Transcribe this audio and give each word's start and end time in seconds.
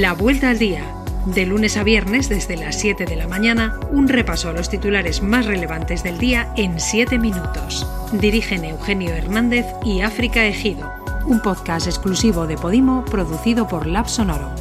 La 0.00 0.12
Vuelta 0.12 0.50
al 0.50 0.58
Día. 0.58 0.82
De 1.24 1.46
lunes 1.46 1.76
a 1.76 1.84
viernes 1.84 2.28
desde 2.28 2.56
las 2.56 2.80
7 2.80 3.04
de 3.04 3.14
la 3.14 3.28
mañana, 3.28 3.78
un 3.92 4.08
repaso 4.08 4.48
a 4.48 4.52
los 4.52 4.68
titulares 4.68 5.22
más 5.22 5.46
relevantes 5.46 6.02
del 6.02 6.18
día 6.18 6.52
en 6.56 6.80
7 6.80 7.16
minutos. 7.16 7.86
Dirigen 8.10 8.64
Eugenio 8.64 9.10
Hernández 9.10 9.66
y 9.84 10.00
África 10.00 10.44
Ejido. 10.46 10.92
Un 11.26 11.40
podcast 11.40 11.86
exclusivo 11.86 12.48
de 12.48 12.56
Podimo 12.56 13.04
producido 13.04 13.68
por 13.68 13.86
Lab 13.86 14.08
Sonoro. 14.08 14.52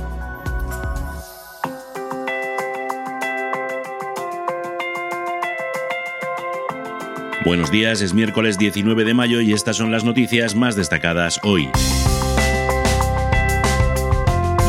Buenos 7.43 7.71
días, 7.71 8.02
es 8.02 8.13
miércoles 8.13 8.59
19 8.59 9.04
de 9.04 9.15
mayo 9.15 9.41
y 9.41 9.54
estas 9.54 9.77
son 9.77 9.91
las 9.91 10.04
noticias 10.04 10.54
más 10.54 10.75
destacadas 10.75 11.39
hoy. 11.41 11.71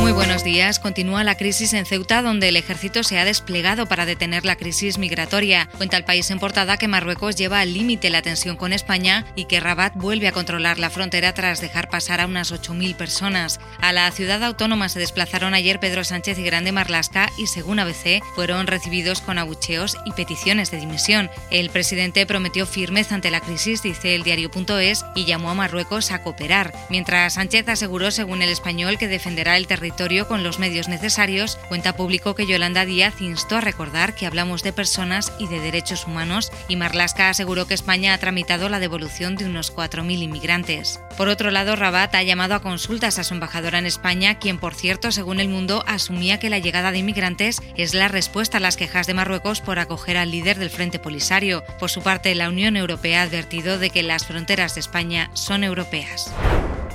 Muy 0.05 0.13
buenos 0.13 0.45
días. 0.45 0.81
Continúa 0.81 1.25
la 1.25 1.39
crisis 1.39 1.73
en 1.73 1.87
Ceuta, 1.87 2.21
donde 2.21 2.51
el 2.51 2.59
ejército 2.59 3.03
se 3.03 3.19
ha 3.19 3.25
desplegado 3.25 3.87
para 3.87 4.05
detener 4.05 4.45
la 4.45 4.57
crisis 4.57 4.99
migratoria. 4.99 5.71
Cuenta 5.79 5.97
el 5.97 6.05
país 6.05 6.31
en 6.31 6.39
portada 6.39 6.77
que 6.77 6.89
Marruecos 6.89 7.37
lleva 7.37 7.61
al 7.61 7.73
límite 7.73 8.11
la 8.11 8.21
tensión 8.21 8.57
con 8.57 8.75
España 8.75 9.25
y 9.35 9.47
que 9.47 9.61
Rabat 9.61 9.95
vuelve 9.97 10.29
a 10.29 10.33
controlar 10.33 10.79
la 10.79 10.91
frontera 10.91 11.33
tras 11.33 11.63
dejar 11.63 11.89
pasar 11.89 12.21
a 12.21 12.27
unas 12.27 12.53
8.000 12.53 12.95
personas. 12.97 13.61
A 13.81 13.95
la 13.95 14.11
ciudad 14.11 14.45
autónoma 14.45 14.91
se 14.91 14.99
desplazaron 14.99 15.55
ayer 15.55 15.81
Pedro 15.81 16.05
Sánchez 16.05 16.39
y 16.39 16.45
Grande 16.45 16.71
Marlasca 16.71 17.31
y, 17.39 17.47
según 17.47 17.79
ABC, 17.79 18.23
fueron 18.35 18.67
recibidos 18.67 19.23
con 19.23 19.39
abucheos 19.39 19.97
y 20.05 20.13
peticiones 20.13 20.71
de 20.71 20.81
dimisión. 20.81 21.31
El 21.51 21.71
presidente 21.71 22.27
prometió 22.27 22.67
firmeza 22.67 23.15
ante 23.15 23.31
la 23.31 23.41
crisis, 23.41 23.83
dice 23.83 24.15
el 24.15 24.23
diario.es, 24.23 25.03
y 25.15 25.25
llamó 25.25 25.49
a 25.49 25.55
Marruecos 25.55 26.11
a 26.11 26.21
cooperar, 26.23 26.75
mientras 26.91 27.33
Sánchez 27.35 27.67
aseguró, 27.71 28.11
según 28.11 28.43
el 28.43 28.51
español, 28.51 28.99
que 28.99 29.09
defenderá 29.09 29.57
el 29.57 29.67
territorio 29.67 29.94
con 30.29 30.43
los 30.43 30.59
medios 30.59 30.89
necesarios, 30.89 31.57
cuenta 31.69 31.95
público 31.95 32.35
que 32.35 32.47
Yolanda 32.47 32.85
Díaz 32.85 33.21
instó 33.21 33.57
a 33.57 33.61
recordar 33.61 34.17
que 34.17 34.27
hablamos 34.27 34.65
de 34.65 34.73
personas 34.73 35.33
y 35.39 35.47
de 35.47 35.61
derechos 35.61 36.07
humanos 36.07 36.51
y 36.69 36.75
Marlasca 36.75 37.29
aseguró 37.29 37.67
que 37.67 37.75
España 37.75 38.13
ha 38.13 38.19
tramitado 38.19 38.69
la 38.69 38.81
devolución 38.81 39.37
de 39.37 39.45
unos 39.45 39.73
4.000 39.73 40.23
inmigrantes. 40.23 41.01
Por 41.17 41.29
otro 41.29 41.53
lado, 41.53 41.77
Rabat 41.77 42.13
ha 42.17 42.23
llamado 42.25 42.55
a 42.55 42.61
consultas 42.61 43.21
a 43.21 43.25
su 43.25 43.35
embajadora 43.35 43.79
en 43.79 43.87
España, 43.87 44.41
quien, 44.41 44.59
por 44.59 44.75
cierto, 44.75 45.13
según 45.13 45.39
el 45.39 45.49
mundo, 45.49 45.85
asumía 45.87 46.41
que 46.41 46.51
la 46.51 46.59
llegada 46.59 46.91
de 46.91 46.99
inmigrantes 46.99 47.63
es 47.77 47.95
la 47.95 48.09
respuesta 48.09 48.59
a 48.59 48.61
las 48.61 48.77
quejas 48.77 49.07
de 49.07 49.15
Marruecos 49.15 49.61
por 49.61 49.79
acoger 49.79 50.17
al 50.17 50.33
líder 50.33 50.59
del 50.59 50.71
Frente 50.71 50.99
Polisario. 50.99 51.63
Por 51.79 51.91
su 51.91 52.03
parte, 52.03 52.35
la 52.35 52.49
Unión 52.49 52.77
Europea 52.77 53.21
ha 53.21 53.25
advertido 53.25 53.79
de 53.79 53.91
que 53.91 54.03
las 54.03 54.27
fronteras 54.27 54.75
de 54.75 54.81
España 54.81 55.31
son 55.35 55.63
europeas. 55.63 56.35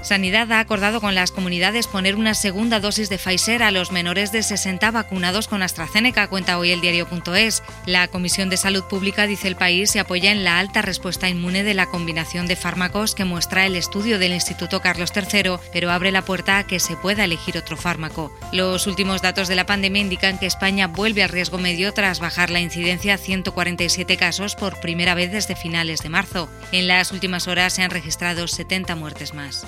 Sanidad 0.02 0.52
ha 0.52 0.60
acordado 0.60 1.02
con 1.02 1.14
las 1.14 1.32
comunidades 1.32 1.88
poner 1.88 2.16
una 2.16 2.34
segunda 2.34 2.80
dosis 2.80 3.10
de 3.10 3.18
Pfizer 3.18 3.64
a 3.64 3.72
los 3.72 3.92
menores 3.92 4.32
de 4.32 4.44
60 4.44 4.92
vacunados 4.92 5.48
con 5.48 5.62
AstraZeneca, 5.62 6.28
cuenta 6.28 6.58
hoy 6.58 6.72
el 6.72 6.82
diario.es. 6.82 7.64
La 7.86 8.08
Comisión 8.08 8.50
de 8.50 8.58
Salud 8.58 8.84
Pública, 8.86 9.28
dice 9.28 9.48
el 9.48 9.56
país, 9.56 9.92
se 9.92 10.00
apoya 10.00 10.32
en 10.32 10.44
la 10.44 10.60
alta 10.60 10.82
respuesta 10.82 11.30
inmune 11.30 11.64
de 11.64 11.74
la 11.74 11.88
combinación 11.88 12.48
de 12.48 12.56
fármacos 12.56 13.14
que 13.14 13.26
muestra 13.26 13.66
el 13.66 13.76
estudio 13.76 14.20
del 14.20 14.34
Instituto 14.34 14.82
Carlos 14.82 15.12
III, 15.16 15.58
pero 15.74 15.92
abre 15.92 16.12
la 16.12 16.24
puerta 16.24 16.58
a 16.58 16.66
que 16.66 16.80
se 16.80 16.96
pueda 16.96 17.26
elegir 17.26 17.58
otro 17.58 17.76
fármaco. 17.76 18.32
Los 18.54 18.88
últimos 18.88 19.22
datos 19.22 19.48
de 19.48 19.56
la 19.56 19.66
pandemia 19.66 20.02
indican 20.02 20.38
que 20.40 20.46
España 20.46 20.88
vuelve 20.88 21.24
al 21.24 21.30
riesgo 21.30 21.58
medio 21.58 21.94
tras 21.94 22.20
bajar 22.20 22.50
la 22.50 22.62
incidencia 22.62 23.16
a 23.16 23.18
147 23.18 24.18
casos 24.18 24.56
por 24.56 24.80
primera 24.80 25.14
vez 25.14 25.32
desde 25.32 25.56
finales 25.56 26.02
de 26.02 26.10
marzo. 26.10 26.50
En 26.72 26.88
las 26.88 27.12
últimas 27.12 27.48
horas 27.48 27.74
se 27.74 27.84
han 27.84 27.92
registrado 27.92 28.48
70 28.48 28.96
muertes 28.96 29.34
más. 29.34 29.66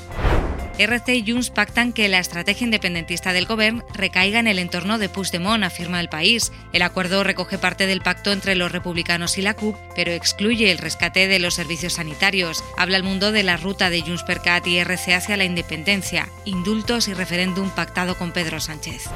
RC 0.78 1.16
y 1.16 1.32
Junts 1.32 1.50
pactan 1.50 1.94
que 1.94 2.10
la 2.10 2.20
estrategia 2.20 2.66
independentista 2.66 3.34
del 3.34 3.46
gobierno 3.46 3.86
recaiga 3.94 4.40
en 4.40 4.48
el 4.48 4.60
entorno 4.60 4.98
de 4.98 5.10
Puigdemont, 5.10 5.64
afirma 5.64 6.00
el 6.00 6.10
país. 6.10 6.52
El 6.74 6.82
acuerdo 6.82 7.24
recoge 7.24 7.58
parte 7.58 7.88
del 7.88 8.02
pacto 8.02 8.32
entre 8.32 8.56
los 8.56 8.72
republicanos 8.72 9.38
y 9.38 9.42
la 9.42 9.54
CUP, 9.54 9.76
pero 9.96 10.12
excluye 10.12 10.72
el 10.72 10.78
rescate 10.78 11.28
de 11.28 11.40
los 11.40 11.54
servicios 11.54 11.94
sanitarios. 11.94 12.64
Habla 12.78 12.98
el 12.98 13.04
mundo 13.04 13.32
de 13.32 13.44
la 13.44 13.58
ruta 13.58 13.90
de 13.90 14.02
Junts 14.02 14.24
per 14.24 14.42
Cat 14.42 14.66
y 14.68 14.80
RC 14.80 15.14
hacia 15.14 15.38
la 15.38 15.46
independencia, 15.46 16.28
indultos 16.46 17.08
y 17.08 17.14
referéndum 17.14 17.70
pactado 17.70 18.18
con 18.18 18.32
Pedro 18.32 18.60
Sánchez. 18.60 19.10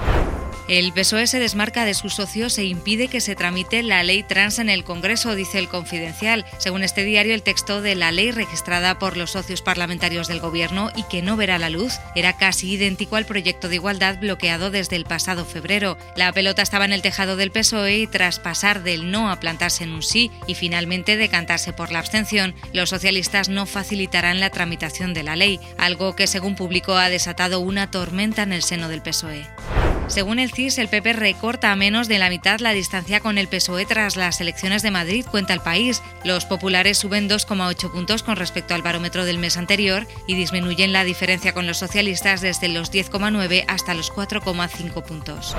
El 0.68 0.94
PSOE 0.94 1.28
se 1.28 1.38
desmarca 1.38 1.86
de 1.86 1.94
sus 1.94 2.16
socios 2.16 2.58
e 2.58 2.64
impide 2.64 3.08
que 3.08 3.22
se 3.22 3.36
tramite 3.36 3.84
la 3.84 4.02
ley 4.02 4.24
trans 4.24 4.58
en 4.58 4.70
el 4.70 4.84
Congreso, 4.84 5.36
dice 5.36 5.59
el 5.59 5.70
Confidencial. 5.70 6.44
Según 6.58 6.81
este 6.81 7.03
diario, 7.03 7.36
el 7.36 7.44
texto 7.44 7.84
de 7.84 7.94
la 7.94 8.12
ley 8.12 8.31
registrada 8.31 8.98
por 8.98 9.16
los 9.16 9.31
socios 9.31 9.62
parlamentarios 9.62 10.28
del 10.28 10.40
Gobierno 10.40 10.90
y 10.96 11.03
que 11.03 11.22
no 11.22 11.38
verá 11.38 11.59
la 11.59 11.70
luz 11.70 11.94
era 12.16 12.38
casi 12.38 12.72
idéntico 12.72 13.16
al 13.16 13.28
proyecto 13.28 13.70
de 13.70 13.76
igualdad 13.76 14.20
bloqueado 14.20 14.72
desde 14.72 14.96
el 14.96 15.06
pasado 15.06 15.46
febrero. 15.46 16.00
La 16.16 16.34
pelota 16.34 16.64
estaba 16.64 16.86
en 16.86 16.94
el 16.94 17.03
tejado 17.03 17.36
del 17.36 17.52
PSOE 17.52 18.00
y 18.00 18.08
tras 18.08 18.40
pasar 18.40 18.82
del 18.82 19.12
no 19.12 19.30
a 19.30 19.40
plantarse 19.40 19.84
en 19.84 19.94
un 19.94 20.02
sí 20.02 20.32
y 20.47 20.56
finalmente 20.56 21.16
decantarse 21.16 21.74
por 21.74 21.92
la 21.92 22.00
abstención, 22.00 22.56
los 22.74 22.90
socialistas 22.90 23.50
no 23.50 23.68
facilitarán 23.68 24.40
la 24.40 24.50
tramitación 24.50 25.14
de 25.14 25.22
la 25.22 25.36
ley, 25.36 25.59
algo 25.78 26.16
que 26.16 26.26
según 26.26 26.56
público 26.56 26.96
ha 26.96 27.09
desatado 27.09 27.59
una 27.59 27.92
tormenta 27.92 28.42
en 28.42 28.52
el 28.52 28.64
seno 28.64 28.90
del 28.90 29.03
PSOE. 29.03 29.46
Según 30.07 30.38
el 30.39 30.51
CIS, 30.51 30.77
el 30.77 30.88
PP 30.88 31.13
recorta 31.13 31.71
a 31.71 31.75
menos 31.75 32.07
de 32.07 32.19
la 32.19 32.29
mitad 32.29 32.59
la 32.59 32.73
distancia 32.73 33.19
con 33.21 33.38
el 33.38 33.47
PSOE 33.47 33.85
tras 33.85 34.16
las 34.16 34.39
elecciones 34.39 34.83
de 34.83 34.91
Madrid, 34.91 35.25
cuenta 35.29 35.53
el 35.53 35.61
país. 35.61 36.03
Los 36.23 36.45
populares 36.45 36.99
suben 36.99 37.27
2,8 37.27 37.91
puntos 37.91 38.21
con 38.21 38.35
respecto 38.35 38.75
al 38.75 38.83
barómetro 38.83 39.25
del 39.25 39.39
mes 39.39 39.57
anterior 39.57 40.07
y 40.27 40.35
disminuyen 40.35 40.93
la 40.93 41.03
diferencia 41.03 41.53
con 41.53 41.66
los 41.66 41.77
socialistas 41.77 42.41
desde 42.41 42.67
los 42.67 42.91
10,9 42.91 43.66
hasta 43.67 43.95
los 43.95 44.11
4,5 44.11 45.03
puntos. 45.03 45.55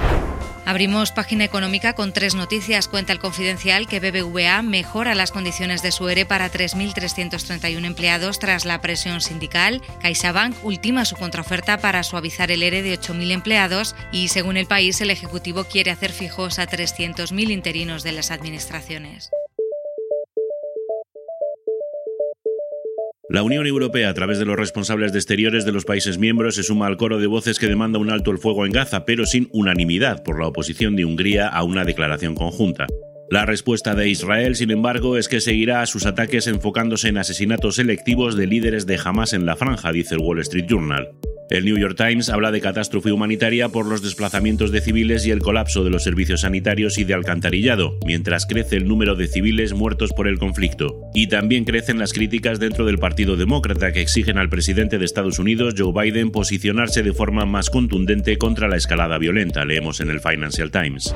Abrimos 0.66 1.12
página 1.12 1.44
económica 1.44 1.92
con 1.92 2.12
tres 2.12 2.34
noticias. 2.34 2.88
Cuenta 2.88 3.12
el 3.12 3.20
confidencial 3.20 3.86
que 3.86 4.00
BBVA 4.00 4.62
mejora 4.62 5.14
las 5.14 5.30
condiciones 5.30 5.80
de 5.80 5.92
su 5.92 6.08
ERE 6.08 6.26
para 6.26 6.50
3.331 6.50 7.84
empleados 7.84 8.40
tras 8.40 8.64
la 8.64 8.80
presión 8.80 9.20
sindical. 9.20 9.80
CaixaBank 10.02 10.64
ultima 10.64 11.04
su 11.04 11.14
contraoferta 11.14 11.78
para 11.78 12.02
suavizar 12.02 12.50
el 12.50 12.64
ERE 12.64 12.82
de 12.82 12.98
8.000 12.98 13.30
empleados 13.30 13.94
y, 14.10 14.26
según 14.36 14.58
el 14.58 14.66
país, 14.66 15.00
el 15.00 15.08
Ejecutivo 15.08 15.64
quiere 15.64 15.90
hacer 15.90 16.12
fijos 16.12 16.58
a 16.58 16.68
300.000 16.68 17.50
interinos 17.50 18.02
de 18.02 18.12
las 18.12 18.30
administraciones. 18.30 19.30
La 23.30 23.42
Unión 23.42 23.66
Europea, 23.66 24.10
a 24.10 24.12
través 24.12 24.38
de 24.38 24.44
los 24.44 24.58
responsables 24.58 25.14
de 25.14 25.20
exteriores 25.20 25.64
de 25.64 25.72
los 25.72 25.86
países 25.86 26.18
miembros, 26.18 26.56
se 26.56 26.64
suma 26.64 26.86
al 26.86 26.98
coro 26.98 27.18
de 27.18 27.26
voces 27.26 27.58
que 27.58 27.66
demanda 27.66 27.98
un 27.98 28.10
alto 28.10 28.30
el 28.30 28.36
fuego 28.36 28.66
en 28.66 28.72
Gaza, 28.72 29.06
pero 29.06 29.24
sin 29.24 29.48
unanimidad 29.54 30.22
por 30.22 30.38
la 30.38 30.48
oposición 30.48 30.96
de 30.96 31.06
Hungría 31.06 31.48
a 31.48 31.62
una 31.62 31.86
declaración 31.86 32.34
conjunta. 32.34 32.86
La 33.30 33.46
respuesta 33.46 33.94
de 33.94 34.10
Israel, 34.10 34.54
sin 34.54 34.70
embargo, 34.70 35.16
es 35.16 35.28
que 35.28 35.40
seguirá 35.40 35.80
a 35.80 35.86
sus 35.86 36.04
ataques 36.04 36.46
enfocándose 36.46 37.08
en 37.08 37.16
asesinatos 37.16 37.76
selectivos 37.76 38.36
de 38.36 38.46
líderes 38.46 38.84
de 38.84 39.00
Hamas 39.02 39.32
en 39.32 39.46
la 39.46 39.56
franja, 39.56 39.92
dice 39.92 40.16
el 40.16 40.20
Wall 40.20 40.40
Street 40.40 40.66
Journal. 40.68 41.08
El 41.48 41.64
New 41.64 41.78
York 41.78 41.96
Times 41.96 42.28
habla 42.28 42.50
de 42.50 42.60
catástrofe 42.60 43.12
humanitaria 43.12 43.68
por 43.68 43.86
los 43.86 44.02
desplazamientos 44.02 44.72
de 44.72 44.80
civiles 44.80 45.24
y 45.26 45.30
el 45.30 45.38
colapso 45.38 45.84
de 45.84 45.90
los 45.90 46.02
servicios 46.02 46.40
sanitarios 46.40 46.98
y 46.98 47.04
de 47.04 47.14
alcantarillado, 47.14 47.98
mientras 48.04 48.46
crece 48.46 48.76
el 48.76 48.88
número 48.88 49.14
de 49.14 49.28
civiles 49.28 49.72
muertos 49.72 50.12
por 50.12 50.26
el 50.26 50.38
conflicto. 50.38 51.00
Y 51.14 51.28
también 51.28 51.64
crecen 51.64 52.00
las 52.00 52.12
críticas 52.12 52.58
dentro 52.58 52.84
del 52.84 52.98
Partido 52.98 53.36
Demócrata 53.36 53.92
que 53.92 54.00
exigen 54.00 54.38
al 54.38 54.48
presidente 54.48 54.98
de 54.98 55.04
Estados 55.04 55.38
Unidos, 55.38 55.74
Joe 55.78 55.92
Biden, 55.92 56.32
posicionarse 56.32 57.04
de 57.04 57.12
forma 57.12 57.46
más 57.46 57.70
contundente 57.70 58.38
contra 58.38 58.66
la 58.66 58.76
escalada 58.76 59.16
violenta, 59.18 59.64
leemos 59.64 60.00
en 60.00 60.10
el 60.10 60.20
Financial 60.20 60.70
Times. 60.72 61.14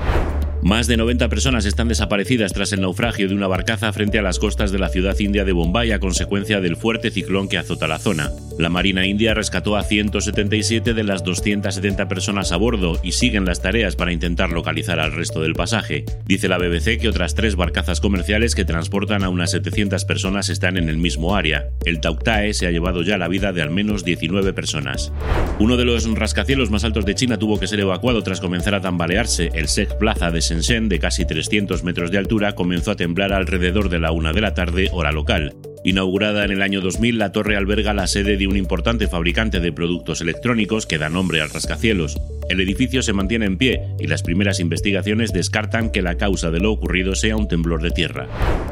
Más 0.63 0.87
de 0.87 0.99
90 0.99 1.29
personas 1.31 1.65
están 1.65 1.89
desaparecidas 1.89 2.53
tras 2.53 2.73
el 2.73 2.83
naufragio 2.83 3.29
de 3.29 3.35
una 3.35 3.47
barcaza 3.47 3.93
frente 3.95 4.19
a 4.19 4.23
las 4.23 4.39
costas 4.39 4.71
de 4.71 4.79
la 4.79 4.91
ciudad 4.91 5.19
india 5.19 5.47
de 5.47 5.53
Bombay 5.53 5.93
a 5.93 6.01
consecuencia 6.01 6.61
del 6.61 6.77
fuerte 6.77 7.11
ciclón 7.11 7.49
que 7.49 7.57
azota 7.57 7.89
la 7.89 7.99
zona. 7.99 8.31
La 8.59 8.69
Marina 8.69 9.07
India 9.07 9.33
rescató 9.33 9.77
a 9.77 9.83
177 9.83 10.93
de 10.93 11.03
las 11.03 11.25
270 11.25 12.09
personas 12.09 12.53
a 12.53 12.59
bordo 12.59 13.01
y 13.03 13.13
siguen 13.13 13.47
las 13.47 13.63
tareas 13.63 13.97
para 13.97 14.13
intentar 14.13 14.51
localizar 14.51 15.01
al 15.01 15.13
resto 15.13 15.41
del 15.41 15.55
pasaje. 15.55 16.05
Dice 16.27 16.47
la 16.47 16.59
BBC 16.59 17.01
que 17.01 17.09
otras 17.09 17.35
tres 17.35 17.57
barcazas 17.57 18.03
comerciales 18.03 18.55
que 18.55 18.67
transportan 18.67 19.25
a 19.25 19.31
unas 19.31 19.53
700 19.53 20.05
personas 20.05 20.51
están 20.51 20.77
en 20.77 20.91
el 20.91 20.99
mismo 20.99 21.37
área. 21.37 21.71
El 21.87 22.01
Tauktae 22.01 22.53
se 22.53 22.67
ha 22.67 22.71
llevado 22.71 23.03
ya 23.03 23.17
la 23.17 23.29
vida 23.29 23.53
de 23.53 23.63
al 23.63 23.71
menos 23.71 24.05
19 24.05 24.53
personas. 24.53 25.11
Uno 25.59 25.79
de 25.79 25.87
los 25.87 26.05
rascacielos 26.15 26.71
más 26.71 26.85
altos 26.85 27.07
de 27.07 27.15
China 27.15 27.39
tuvo 27.39 27.59
que 27.59 27.67
ser 27.67 27.81
evacuado 27.81 28.23
tras 28.23 28.43
comenzar 28.43 28.75
a 28.75 28.83
tambalearse. 28.83 29.51
El 29.55 29.69
Sec 29.69 29.97
Plaza 29.97 30.31
de 30.31 30.43
Shenzhen, 30.51 30.89
de 30.89 30.99
casi 30.99 31.25
300 31.25 31.85
metros 31.85 32.11
de 32.11 32.19
altura, 32.19 32.57
comenzó 32.57 32.91
a 32.91 32.97
temblar 32.97 33.33
alrededor 33.33 33.89
de 33.89 34.01
la 34.01 34.11
una 34.11 34.33
de 34.33 34.41
la 34.41 34.53
tarde, 34.53 34.89
hora 34.93 35.13
local. 35.13 35.55
Inaugurada 35.85 36.45
en 36.45 36.51
el 36.51 36.61
año 36.61 36.81
2000, 36.81 37.19
la 37.19 37.31
torre 37.31 37.57
alberga 37.57 37.95
la 37.95 38.09
sede 38.09 38.37
de 38.37 38.49
un 38.49 38.57
importante 38.57 39.07
fabricante 39.07 39.61
de 39.61 39.73
productos 39.73 40.21
electrónicos 40.21 40.87
que 40.87 40.99
da 40.99 41.09
nombre 41.09 41.41
al 41.41 41.51
rascacielos. 41.51 42.21
El 42.49 42.61
edificio 42.61 43.03
se 43.03 43.13
mantiene 43.13 43.47
en 43.47 43.59
pie 43.59 43.81
y 44.01 44.09
las 44.09 44.23
primeras 44.23 44.59
investigaciones 44.59 45.33
descartan 45.33 45.91
que 45.91 46.03
la 46.03 46.17
causa 46.17 46.51
de 46.51 46.59
lo 46.59 46.73
ocurrido 46.73 47.15
sea 47.15 47.37
un 47.37 47.47
temblor 47.47 47.81
de 47.81 47.93
tierra. 47.93 48.27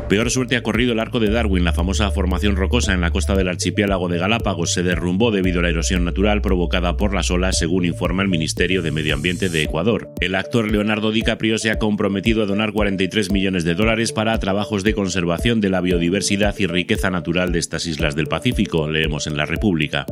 Peor 0.08 0.31
suerte 0.31 0.56
ha 0.56 0.62
corrido 0.62 0.94
el 0.94 1.00
arco 1.00 1.20
de 1.20 1.28
Darwin, 1.28 1.64
la 1.64 1.75
famosa 1.75 2.10
formación 2.10 2.56
rocosa 2.56 2.94
en 2.94 3.02
la 3.02 3.10
costa 3.10 3.34
del 3.34 3.49
archipiélago 3.49 4.08
de 4.08 4.16
Galápagos 4.16 4.72
se 4.72 4.82
derrumbó 4.82 5.31
debido 5.31 5.58
a 5.58 5.64
la 5.64 5.69
erosión 5.69 6.02
natural 6.06 6.40
provocada 6.40 6.96
por 6.96 7.12
las 7.12 7.31
olas, 7.31 7.58
según 7.58 7.84
informa 7.84 8.22
el 8.22 8.28
Ministerio 8.28 8.81
de 8.81 8.90
Medio 8.90 9.12
Ambiente 9.12 9.50
de 9.50 9.62
Ecuador. 9.62 10.08
El 10.22 10.34
actor 10.34 10.72
Leonardo 10.72 11.12
DiCaprio 11.12 11.58
se 11.58 11.70
ha 11.70 11.78
comprometido 11.78 12.43
a 12.43 12.46
donar 12.46 12.72
43 12.72 13.31
millones 13.31 13.64
de 13.64 13.75
dólares 13.75 14.12
para 14.12 14.38
trabajos 14.38 14.82
de 14.82 14.94
conservación 14.94 15.60
de 15.60 15.69
la 15.69 15.82
biodiversidad 15.82 16.54
y 16.58 16.66
riqueza 16.66 17.11
natural 17.11 17.52
de 17.52 17.58
estas 17.58 17.84
islas 17.84 18.16
del 18.16 18.28
Pacífico, 18.28 18.88
leemos 18.88 19.26
en 19.26 19.37
La 19.37 19.44
República. 19.44 20.06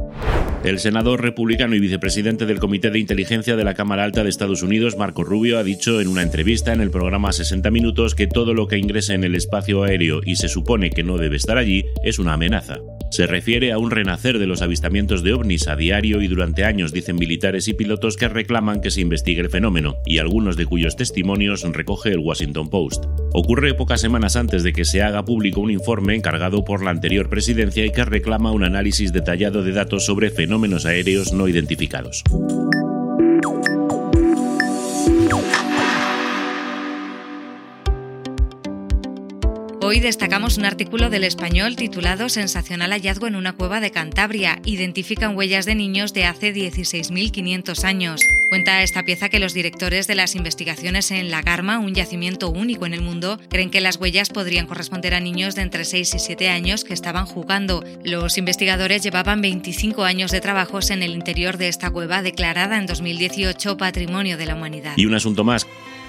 El 0.63 0.79
senador 0.79 1.23
republicano 1.23 1.75
y 1.75 1.81
vicepresidente 1.81 2.45
del 2.45 2.59
Comité 2.59 2.91
de 2.91 2.99
Inteligencia 2.99 3.57
de 3.57 3.65
la 3.65 3.75
Cámara 3.75 4.05
Alta 4.05 4.25
de 4.25 4.31
Estados 4.31 4.63
Unidos, 4.63 4.97
Marco 4.99 5.23
Rubio, 5.23 5.59
ha 5.59 5.65
dicho 5.65 6.01
en 6.01 6.09
una 6.09 6.23
entrevista 6.23 6.73
en 6.73 6.81
el 6.81 6.91
programa 6.91 7.33
60 7.33 7.71
Minutos 7.71 8.15
que 8.15 8.27
todo 8.27 8.53
lo 8.53 8.67
que 8.67 8.77
ingrese 8.77 9.15
en 9.15 9.25
el 9.25 9.37
espacio 9.37 9.86
aéreo 9.87 10.21
y 10.25 10.37
se 10.37 10.49
supone 10.49 10.91
que 10.91 11.03
no 11.03 11.17
debe 11.17 11.37
estar 11.37 11.59
allí 11.59 11.85
es 12.05 12.19
una 12.19 12.35
amenaza. 12.35 12.79
Se 13.11 13.27
refiere 13.27 13.73
a 13.73 13.79
un 13.79 13.91
renacer 13.91 14.39
de 14.39 14.47
los 14.47 14.63
avistamientos 14.63 15.23
de 15.23 15.33
ovnis 15.33 15.69
a 15.69 15.77
diario 15.77 16.21
y 16.21 16.29
durante 16.29 16.65
años, 16.65 16.93
dicen 16.93 17.17
militares 17.17 17.69
y 17.69 17.75
pilotos 17.75 18.17
que 18.17 18.29
reclaman 18.29 18.81
que 18.81 18.91
se 18.91 19.01
investigue 19.01 19.41
el 19.41 19.49
fenómeno, 19.49 19.97
y 20.05 20.19
algunos 20.19 20.57
de 20.57 20.67
cuyos 20.67 20.97
testimonios 20.97 21.63
recoge 21.73 22.11
el 22.11 22.19
Washington 22.19 22.69
Post. 22.69 23.05
Ocurre 23.33 23.75
pocas 23.75 24.01
semanas 24.01 24.37
antes 24.37 24.63
de 24.65 24.73
que 24.73 24.85
se 24.85 25.03
haga 25.03 25.25
público 25.25 25.61
un 25.61 25.71
informe 25.71 26.15
encargado 26.15 26.65
por 26.65 26.83
la 26.83 26.91
anterior 26.91 27.31
presidencia 27.31 27.87
y 27.87 27.91
que 27.91 28.05
reclama 28.05 28.53
un 28.53 28.65
análisis 28.65 29.13
detallado 29.13 29.63
de 29.63 29.73
datos 29.73 30.05
sobre 30.05 30.31
fenómenos 30.31 30.85
aéreos 30.85 31.33
no 31.33 31.49
identificados. 31.49 32.25
Hoy 39.89 40.01
destacamos 40.01 40.59
un 40.59 40.65
artículo 40.65 41.11
del 41.11 41.23
español 41.23 41.77
titulado 41.77 42.29
Sensacional 42.29 42.91
hallazgo 42.91 43.29
en 43.29 43.37
una 43.37 43.53
cueva 43.53 43.79
de 43.79 43.93
Cantabria. 43.93 44.59
Identifican 44.65 45.37
huellas 45.37 45.65
de 45.65 45.77
niños 45.77 46.13
de 46.13 46.25
hace 46.25 46.53
16.500 46.53 47.85
años. 47.85 48.21
Cuenta 48.49 48.83
esta 48.83 49.05
pieza 49.05 49.29
que 49.29 49.39
los 49.39 49.55
directores 49.55 50.09
de 50.09 50.17
las 50.17 50.35
investigaciones 50.35 51.13
en 51.13 51.31
La 51.31 51.41
Garma, 51.41 51.79
un 51.79 51.95
yacimiento 51.95 52.51
único 52.51 52.85
en 52.85 52.95
el 52.95 53.01
mundo, 53.01 53.39
creen 53.49 53.71
que 53.71 53.81
las 53.81 54.01
huellas 54.01 54.31
podrían 54.31 54.67
corresponder 54.67 55.15
a 55.15 55.21
niños 55.21 55.55
de 55.55 55.63
entre 55.63 55.85
6 55.85 56.15
y 56.17 56.19
7 56.19 56.49
años 56.49 56.83
que 56.83 56.93
estaban 56.93 57.27
jugando. 57.27 57.85
Los 58.03 58.39
investigadores 58.39 59.05
llevaban 59.05 59.41
25 59.41 60.03
años 60.03 60.33
de 60.33 60.41
trabajos 60.41 60.91
en 60.91 61.05
el 61.05 61.13
interior 61.13 61.59
de 61.59 61.69
esta 61.69 61.91
cueva 61.91 62.23
declarada 62.23 62.77
en 62.77 62.87
2018 62.87 63.77
Patrimonio 63.77 64.37
de 64.37 64.47
la 64.47 64.57
Humanidad. 64.57 64.95
Y 64.97 65.07
un 65.07 65.15
asunto 65.15 65.45
más. 65.45 65.65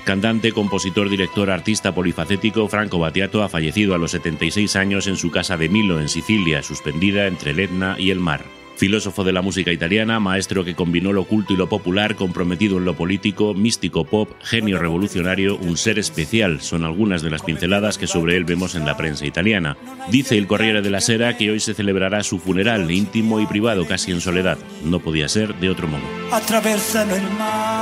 Cantante, 0.08 0.54
compositor, 0.54 1.10
director, 1.10 1.52
artista 1.52 1.94
polifacético, 1.94 2.70
Franco 2.70 2.98
Battiato 2.98 3.44
ha 3.44 3.50
fallecido 3.50 3.94
a 3.94 3.98
los 3.98 4.12
76 4.12 4.78
años 4.78 5.06
en 5.08 5.18
su 5.18 5.32
casa 5.32 5.58
de 5.58 5.68
Milo, 5.68 6.00
en 6.00 6.08
Sicilia, 6.08 6.64
suspendida 6.64 7.28
entre 7.28 7.52
el 7.52 7.60
Etna 7.60 7.98
y 8.00 8.12
el 8.12 8.22
mar. 8.22 8.46
Filósofo 8.78 9.26
de 9.26 9.34
la 9.34 9.42
música 9.42 9.74
italiana, 9.74 10.22
maestro 10.22 10.64
que 10.64 10.76
combinó 10.76 11.12
lo 11.12 11.26
culto 11.26 11.52
y 11.52 11.58
lo 11.58 11.68
popular, 11.68 12.16
comprometido 12.16 12.78
en 12.78 12.86
lo 12.86 12.96
político, 12.96 13.54
místico 13.54 14.06
pop, 14.06 14.32
genio 14.42 14.80
revolucionario, 14.80 15.58
un 15.58 15.76
ser 15.76 16.00
especial, 16.00 16.62
son 16.62 16.86
algunas 16.86 17.22
de 17.22 17.30
las 17.30 17.42
pinceladas 17.42 17.98
que 17.98 18.08
sobre 18.08 18.38
él 18.38 18.46
vemos 18.46 18.76
en 18.76 18.86
la 18.86 18.96
prensa 18.96 19.26
italiana. 19.26 19.76
Dice 20.10 20.38
el 20.38 20.48
Corriere 20.48 20.82
de 20.82 20.90
la 20.90 21.02
Sera 21.02 21.36
que 21.36 21.52
hoy 21.52 21.60
se 21.60 21.74
celebrará 21.74 22.24
su 22.24 22.40
funeral, 22.40 22.90
íntimo 22.90 23.42
y 23.42 23.46
privado, 23.46 23.86
casi 23.86 24.14
en 24.14 24.22
soledad. 24.22 24.58
No 24.86 25.02
podía 25.02 25.28
ser 25.28 25.54
de 25.56 25.70
otro 25.70 25.90
modo. 25.90 26.04
el 27.14 27.24
mar. 27.38 27.77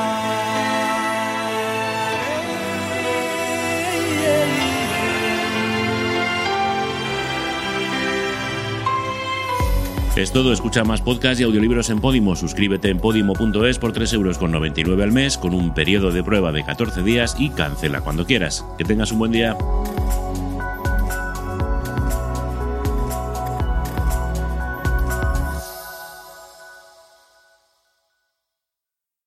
Es 10.15 10.31
todo, 10.31 10.53
escucha 10.53 10.85
más 10.85 11.01
podcasts 11.01 11.41
y 11.41 11.43
audiolibros 11.43 11.89
en 11.89 11.99
Podimo. 11.99 12.37
Suscríbete 12.37 12.89
en 12.89 12.99
podimo.es 12.99 13.79
por 13.79 13.91
3,99 13.91 14.13
euros 14.13 15.01
al 15.01 15.11
mes 15.11 15.37
con 15.37 15.53
un 15.53 15.73
periodo 15.73 16.09
de 16.11 16.23
prueba 16.23 16.53
de 16.53 16.63
14 16.63 17.03
días 17.03 17.35
y 17.37 17.49
cancela 17.49 17.99
cuando 17.99 18.25
quieras. 18.25 18.65
Que 18.77 18.85
tengas 18.85 19.11
un 19.11 19.19
buen 19.19 19.33
día. 19.33 19.57